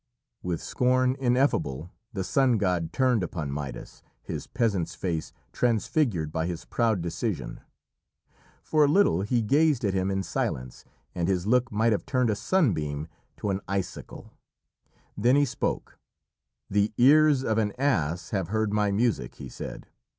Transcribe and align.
With 0.41 0.63
scorn 0.63 1.15
ineffable 1.19 1.91
the 2.11 2.23
sun 2.23 2.57
god 2.57 2.91
turned 2.91 3.21
upon 3.21 3.51
Midas, 3.51 4.01
his 4.23 4.47
peasant's 4.47 4.95
face 4.95 5.31
transfigured 5.53 6.31
by 6.31 6.47
his 6.47 6.65
proud 6.65 7.03
decision. 7.03 7.59
For 8.63 8.83
a 8.85 8.87
little 8.87 9.21
he 9.21 9.43
gazed 9.43 9.85
at 9.85 9.93
him 9.93 10.09
in 10.09 10.23
silence, 10.23 10.85
and 11.13 11.27
his 11.27 11.45
look 11.45 11.71
might 11.71 11.91
have 11.91 12.07
turned 12.07 12.31
a 12.31 12.35
sunbeam 12.35 13.09
to 13.37 13.51
an 13.51 13.61
icicle. 13.67 14.33
Then 15.15 15.35
he 15.35 15.45
spoke: 15.45 15.99
"The 16.67 16.91
ears 16.97 17.43
of 17.43 17.59
an 17.59 17.71
ass 17.77 18.31
have 18.31 18.47
heard 18.47 18.73
my 18.73 18.89
music," 18.89 19.35
he 19.35 19.49
said. 19.49 19.85